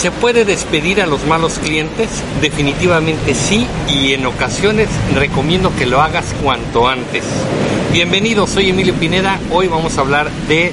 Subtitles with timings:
[0.00, 2.08] ¿Se puede despedir a los malos clientes?
[2.40, 7.22] Definitivamente sí y en ocasiones recomiendo que lo hagas cuanto antes.
[7.92, 9.38] Bienvenidos, soy Emilio Pineda.
[9.50, 10.72] Hoy vamos a hablar de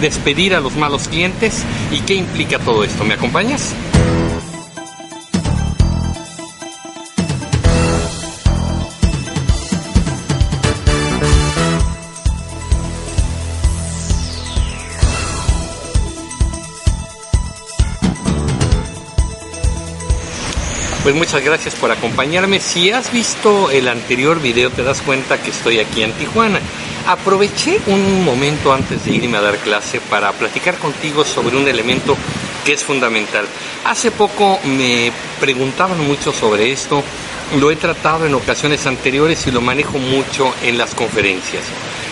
[0.00, 3.02] despedir a los malos clientes y qué implica todo esto.
[3.02, 3.74] ¿Me acompañas?
[21.08, 22.60] Pues muchas gracias por acompañarme.
[22.60, 26.60] Si has visto el anterior video te das cuenta que estoy aquí en Tijuana.
[27.06, 32.14] Aproveché un momento antes de irme a dar clase para platicar contigo sobre un elemento
[32.62, 33.46] que es fundamental.
[33.86, 37.02] Hace poco me preguntaban mucho sobre esto,
[37.58, 41.62] lo he tratado en ocasiones anteriores y lo manejo mucho en las conferencias.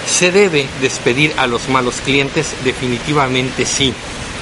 [0.07, 2.55] ¿Se debe despedir a los malos clientes?
[2.65, 3.93] Definitivamente sí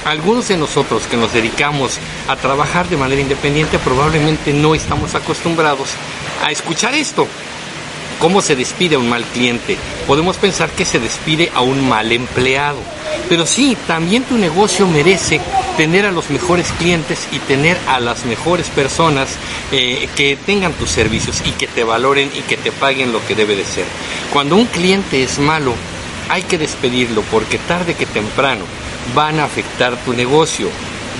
[0.05, 5.89] algunos de nosotros que nos dedicamos a trabajar de manera independiente probablemente no estamos acostumbrados
[6.43, 7.27] a escuchar esto.
[8.19, 9.77] ¿Cómo se despide a un mal cliente?
[10.07, 12.77] Podemos pensar que se despide a un mal empleado.
[13.27, 15.41] Pero sí, también tu negocio merece
[15.75, 19.35] tener a los mejores clientes y tener a las mejores personas
[19.73, 23.35] eh, que tengan tus servicios y que te valoren y que te paguen lo que
[23.35, 23.85] debe de ser.
[24.31, 25.73] Cuando un cliente es malo,
[26.29, 28.63] hay que despedirlo porque tarde que temprano
[29.13, 30.69] van a afectar tu negocio,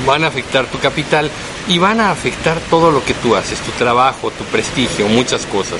[0.05, 1.29] van a afectar tu capital
[1.67, 5.79] y van a afectar todo lo que tú haces, tu trabajo, tu prestigio, muchas cosas.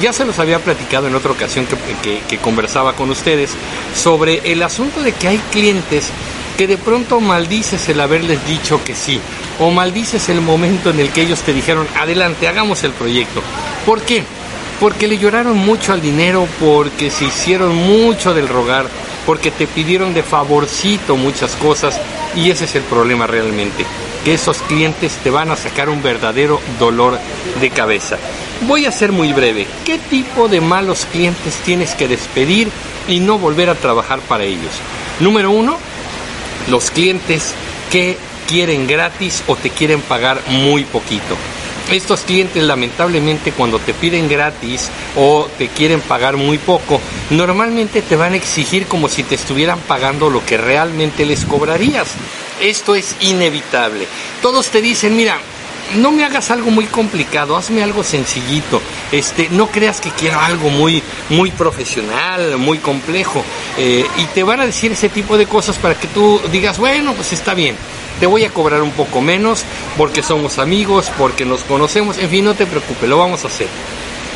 [0.00, 3.50] Ya se los había platicado en otra ocasión que, conversaba con ustedes
[3.94, 6.08] sobre el asunto de que hay clientes
[6.56, 9.20] que de pronto maldices el haberles dicho que sí,
[9.60, 13.42] o maldices el momento en el que ellos te dijeron, adelante, hagamos el proyecto.
[13.84, 14.22] ¿Por qué?
[14.80, 18.88] Porque le lloraron mucho al dinero, porque se hicieron mucho del rogar,
[19.26, 22.00] porque te pidieron de favorcito muchas cosas
[22.34, 23.84] y ese es el problema realmente,
[24.24, 27.18] que esos clientes te van a sacar un verdadero dolor
[27.60, 28.18] de cabeza.
[28.62, 32.70] Voy a ser muy breve, ¿qué tipo de malos clientes tienes que despedir
[33.08, 34.72] y no volver a trabajar para ellos?
[35.20, 35.78] Número uno,
[36.68, 37.54] los clientes
[37.90, 38.16] que
[38.48, 41.36] quieren gratis o te quieren pagar muy poquito
[41.92, 48.16] estos clientes lamentablemente cuando te piden gratis o te quieren pagar muy poco, normalmente te
[48.16, 52.08] van a exigir como si te estuvieran pagando lo que realmente les cobrarías.
[52.60, 54.06] Esto es inevitable.
[54.40, 55.38] Todos te dicen, mira,
[55.96, 58.80] no me hagas algo muy complicado, hazme algo sencillito.
[59.10, 63.44] Este, no creas que quiero algo muy, muy profesional, muy complejo.
[63.76, 67.14] Eh, y te van a decir ese tipo de cosas para que tú digas, bueno,
[67.14, 67.76] pues está bien
[68.22, 69.64] te voy a cobrar un poco menos
[69.98, 73.66] porque somos amigos, porque nos conocemos, en fin, no te preocupes, lo vamos a hacer.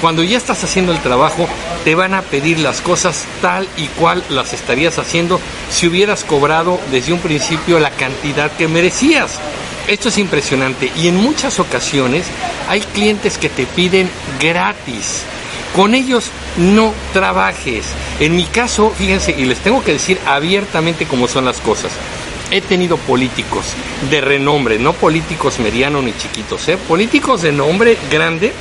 [0.00, 1.46] Cuando ya estás haciendo el trabajo,
[1.84, 5.38] te van a pedir las cosas tal y cual las estarías haciendo
[5.70, 9.38] si hubieras cobrado desde un principio la cantidad que merecías.
[9.86, 12.26] Esto es impresionante y en muchas ocasiones
[12.68, 14.10] hay clientes que te piden
[14.40, 15.22] gratis.
[15.76, 17.86] Con ellos no trabajes.
[18.18, 21.92] En mi caso, fíjense, y les tengo que decir abiertamente cómo son las cosas
[22.50, 23.66] he tenido políticos
[24.10, 26.76] de renombre, no políticos medianos ni chiquitos, ¿eh?
[26.76, 28.52] políticos de nombre grande,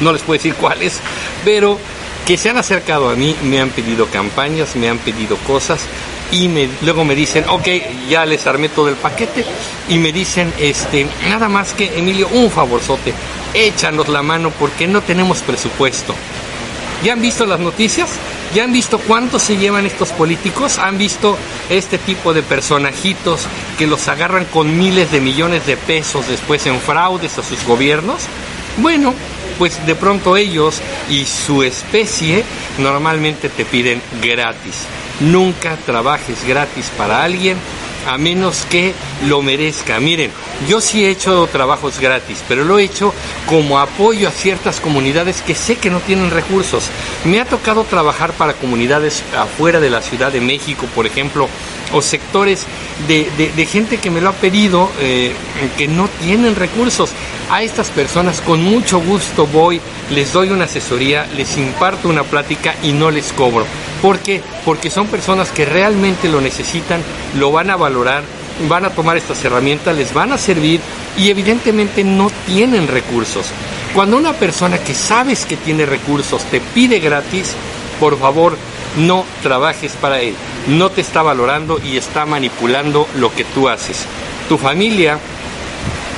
[0.00, 1.00] no les puedo decir cuáles,
[1.44, 1.78] pero
[2.26, 5.80] que se han acercado a mí, me han pedido campañas, me han pedido cosas
[6.30, 7.66] y me, luego me dicen, ok,
[8.08, 9.44] ya les armé todo el paquete
[9.88, 13.14] y me dicen, este, nada más que Emilio, un favorzote,
[13.54, 16.14] échanos la mano porque no tenemos presupuesto.
[17.02, 18.10] ¿Ya han visto las noticias?
[18.54, 20.78] ¿Ya han visto cuánto se llevan estos políticos?
[20.78, 21.36] ¿Han visto
[21.68, 26.80] este tipo de personajitos que los agarran con miles de millones de pesos después en
[26.80, 28.22] fraudes a sus gobiernos?
[28.78, 29.12] Bueno,
[29.58, 32.42] pues de pronto ellos y su especie
[32.78, 34.86] normalmente te piden gratis.
[35.20, 37.58] Nunca trabajes gratis para alguien
[38.08, 38.94] a menos que
[39.26, 40.00] lo merezca.
[40.00, 40.30] Miren,
[40.66, 43.12] yo sí he hecho trabajos gratis, pero lo he hecho
[43.46, 46.84] como apoyo a ciertas comunidades que sé que no tienen recursos.
[47.24, 51.48] Me ha tocado trabajar para comunidades afuera de la Ciudad de México, por ejemplo,
[51.92, 52.64] o sectores
[53.06, 55.34] de, gente que me lo ha pedido, eh,
[55.76, 57.10] que no tienen recursos.
[57.50, 59.80] A estas personas con mucho gusto voy,
[60.10, 63.66] les doy una asesoría, les imparto una plática y no les cobro.
[64.02, 64.40] ¿Por qué?
[64.64, 67.02] Porque son personas que realmente lo necesitan,
[67.36, 68.22] lo van a valorar,
[68.68, 70.80] van a tomar estas herramientas, les van a servir
[71.16, 73.46] y evidentemente no tienen recursos.
[73.94, 77.54] Cuando una persona que sabes que tiene recursos te pide gratis,
[77.98, 78.56] por favor,
[78.96, 80.34] no trabajes para él.
[80.68, 84.04] No te está valorando y está manipulando lo que tú haces.
[84.48, 85.18] Tu familia,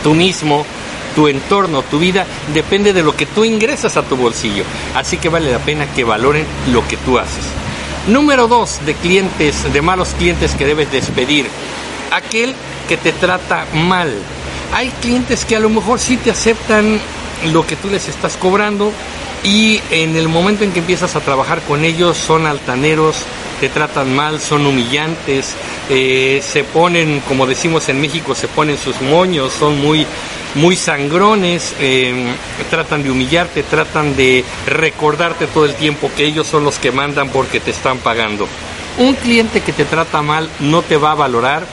[0.03, 0.67] tú mismo,
[1.15, 4.65] tu entorno, tu vida, depende de lo que tú ingresas a tu bolsillo.
[4.94, 7.60] Así que vale la pena que valoren lo que tú haces.
[8.06, 11.47] Número dos de clientes, de malos clientes que debes despedir.
[12.11, 12.55] Aquel
[12.88, 14.12] que te trata mal.
[14.73, 17.00] Hay clientes que a lo mejor sí te aceptan
[17.52, 18.93] lo que tú les estás cobrando
[19.44, 23.25] y en el momento en que empiezas a trabajar con ellos son altaneros,
[23.61, 25.55] te tratan mal, son humillantes,
[25.91, 30.07] eh, se ponen, como decimos en México, se ponen sus moños, son muy,
[30.55, 32.33] muy sangrones, eh,
[32.71, 37.29] tratan de humillarte, tratan de recordarte todo el tiempo que ellos son los que mandan
[37.29, 38.49] porque te están pagando.
[38.99, 41.67] Un cliente que te trata mal no te va a valorar,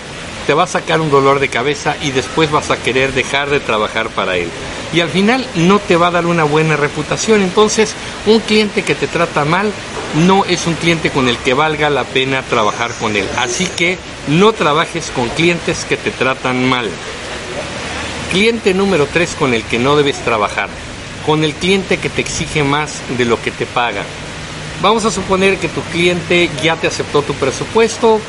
[0.48, 3.60] te va a sacar un dolor de cabeza y después vas a querer dejar de
[3.60, 4.48] trabajar para él.
[4.94, 7.42] Y al final no te va a dar una buena reputación.
[7.42, 7.94] Entonces,
[8.26, 9.74] un cliente que te trata mal
[10.26, 13.28] no es un cliente con el que valga la pena trabajar con él.
[13.38, 13.98] Así que
[14.30, 16.90] no trabajes con clientes que te tratan mal.
[18.32, 20.70] Cliente número 3 con el que no debes trabajar.
[21.26, 24.04] Con el cliente que te exige más de lo que te paga.
[24.82, 28.22] Vamos a suponer que tu cliente ya te aceptó tu presupuesto,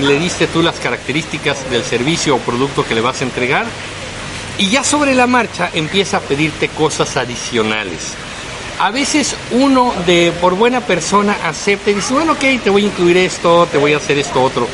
[0.00, 3.66] le diste tú las características del servicio o producto que le vas a entregar
[4.58, 8.14] y ya sobre la marcha empieza a pedirte cosas adicionales
[8.82, 12.86] a veces uno de por buena persona acepta y dice, bueno, ok, te voy a
[12.86, 14.66] incluir esto, te voy a hacer esto otro.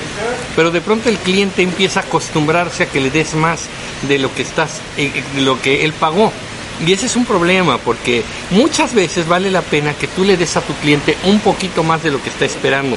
[0.57, 3.67] Pero de pronto el cliente empieza a acostumbrarse a que le des más
[4.09, 6.33] de lo que estás, eh, eh, de lo que él pagó.
[6.87, 10.57] Y ese es un problema porque muchas veces vale la pena que tú le des
[10.57, 12.97] a tu cliente un poquito más de lo que está esperando.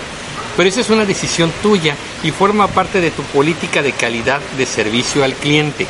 [0.61, 4.67] Pero esa es una decisión tuya y forma parte de tu política de calidad de
[4.67, 5.87] servicio al cliente.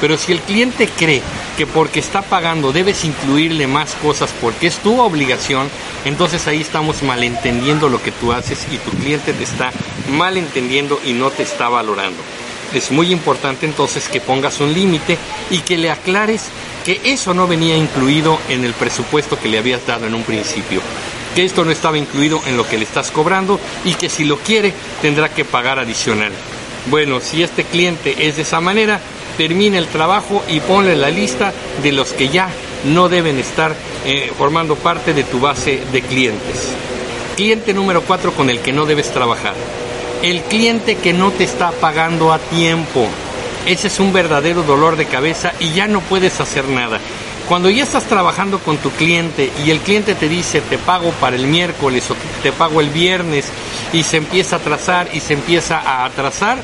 [0.00, 1.20] Pero si el cliente cree
[1.58, 5.68] que porque está pagando debes incluirle más cosas porque es tu obligación,
[6.06, 9.72] entonces ahí estamos malentendiendo lo que tú haces y tu cliente te está
[10.10, 12.22] malentendiendo y no te está valorando.
[12.72, 15.18] Es muy importante entonces que pongas un límite
[15.50, 16.46] y que le aclares
[16.86, 20.80] que eso no venía incluido en el presupuesto que le habías dado en un principio,
[21.34, 24.38] que esto no estaba incluido en lo que le estás cobrando y que si lo
[24.38, 24.72] quiere
[25.02, 26.32] tendrá que pagar adicional.
[26.86, 29.00] Bueno, si este cliente es de esa manera,
[29.36, 31.52] termina el trabajo y ponle la lista
[31.82, 32.48] de los que ya
[32.84, 36.72] no deben estar eh, formando parte de tu base de clientes.
[37.36, 39.54] Cliente número 4 con el que no debes trabajar.
[40.22, 43.06] El cliente que no te está pagando a tiempo.
[43.66, 47.00] Ese es un verdadero dolor de cabeza y ya no puedes hacer nada.
[47.48, 51.36] Cuando ya estás trabajando con tu cliente y el cliente te dice te pago para
[51.36, 53.46] el miércoles o te pago el viernes
[53.92, 56.56] y se empieza a atrasar y se empieza a atrasar,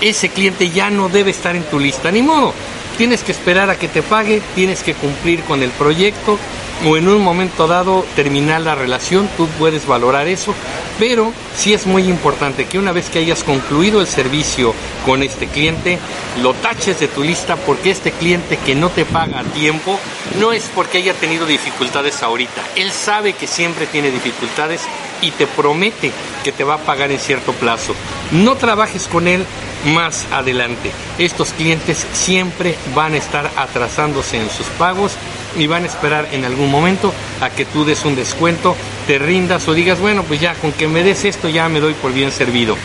[0.00, 2.54] ese cliente ya no debe estar en tu lista, ni modo.
[2.98, 6.38] Tienes que esperar a que te pague, tienes que cumplir con el proyecto
[6.84, 10.54] o en un momento dado terminar la relación, tú puedes valorar eso,
[10.98, 14.74] pero sí es muy importante que una vez que hayas concluido el servicio
[15.06, 15.98] con este cliente,
[16.42, 19.98] lo taches de tu lista porque este cliente que no te paga a tiempo
[20.38, 24.82] no es porque haya tenido dificultades ahorita, él sabe que siempre tiene dificultades
[25.20, 26.10] y te promete
[26.42, 27.94] que te va a pagar en cierto plazo.
[28.32, 29.46] No trabajes con él
[29.86, 30.90] más adelante.
[31.18, 35.12] Estos clientes siempre van a estar atrasándose en sus pagos
[35.56, 38.76] y van a esperar en algún momento a que tú des un descuento,
[39.06, 41.94] te rindas o digas, bueno, pues ya con que me des esto ya me doy
[41.94, 42.76] por bien servido.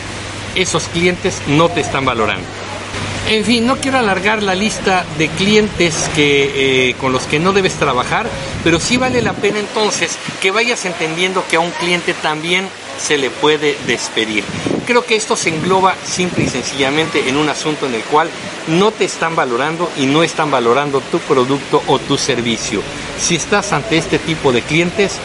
[0.54, 2.46] Esos clientes no te están valorando.
[3.30, 7.52] En fin, no quiero alargar la lista de clientes que, eh, con los que no
[7.52, 8.26] debes trabajar,
[8.64, 12.66] pero sí vale la pena entonces que vayas entendiendo que a un cliente también
[12.98, 14.44] se le puede despedir.
[14.86, 18.30] Creo que esto se engloba simple y sencillamente en un asunto en el cual
[18.66, 22.80] no te están valorando y no están valorando tu producto o tu servicio.
[23.20, 25.18] Si estás ante este tipo de clientes,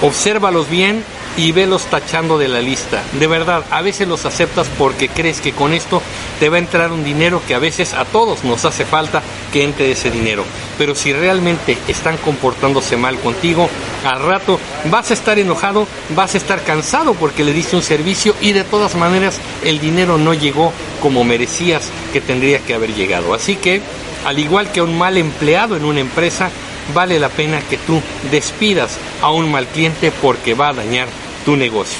[0.00, 1.02] obsérvalos bien,
[1.36, 3.02] y velos tachando de la lista.
[3.18, 6.02] De verdad, a veces los aceptas porque crees que con esto
[6.40, 9.64] te va a entrar un dinero que a veces a todos nos hace falta que
[9.64, 10.44] entre ese dinero.
[10.76, 13.68] Pero si realmente están comportándose mal contigo,
[14.04, 14.58] al rato
[14.90, 18.64] vas a estar enojado, vas a estar cansado porque le diste un servicio y de
[18.64, 23.34] todas maneras el dinero no llegó como merecías que tendría que haber llegado.
[23.34, 23.80] Así que,
[24.24, 26.50] al igual que un mal empleado en una empresa,
[26.94, 31.08] vale la pena que tú despidas a un mal cliente porque va a dañar
[31.44, 31.98] tu negocio.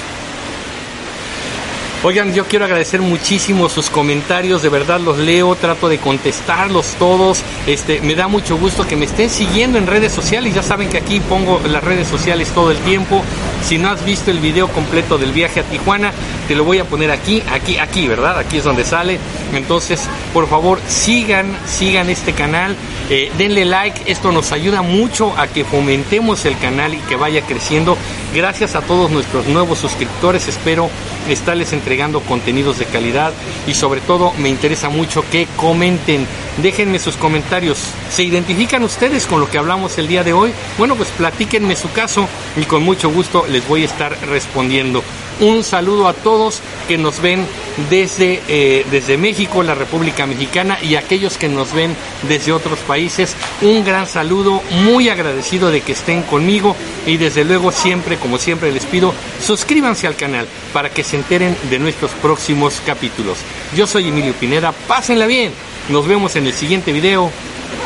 [2.01, 7.41] Oigan, yo quiero agradecer muchísimo sus comentarios, de verdad los leo, trato de contestarlos todos.
[7.67, 10.55] Este, me da mucho gusto que me estén siguiendo en redes sociales.
[10.55, 13.21] Ya saben que aquí pongo las redes sociales todo el tiempo.
[13.65, 16.13] Si no has visto el video completo del viaje a Tijuana,
[16.47, 18.39] te lo voy a poner aquí, aquí, aquí, ¿verdad?
[18.39, 19.19] Aquí es donde sale.
[19.53, 22.77] Entonces, por favor, sigan, sigan este canal,
[23.09, 24.11] eh, denle like.
[24.11, 27.97] Esto nos ayuda mucho a que fomentemos el canal y que vaya creciendo.
[28.33, 30.47] Gracias a todos nuestros nuevos suscriptores.
[30.47, 30.89] Espero
[31.27, 33.33] estarles entregando contenidos de calidad
[33.65, 36.27] y sobre todo me interesa mucho que comenten.
[36.61, 37.79] Déjenme sus comentarios.
[38.11, 40.51] ¿Se identifican ustedes con lo que hablamos el día de hoy?
[40.77, 45.03] Bueno, pues platíquenme su caso y con mucho gusto les voy a estar respondiendo.
[45.39, 47.47] Un saludo a todos que nos ven
[47.89, 51.95] desde, eh, desde México, la República Mexicana y aquellos que nos ven
[52.27, 53.37] desde otros países.
[53.61, 58.71] Un gran saludo, muy agradecido de que estén conmigo y desde luego siempre, como siempre
[58.71, 63.37] les pido, suscríbanse al canal para que se enteren de nuestros próximos capítulos.
[63.75, 65.51] Yo soy Emilio Pineda, pásenla bien.
[65.89, 67.31] Nos vemos en el siguiente video.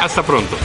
[0.02, 0.58] Hasta pronto.